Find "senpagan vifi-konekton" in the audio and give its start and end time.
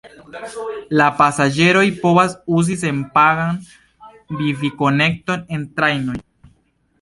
2.85-5.45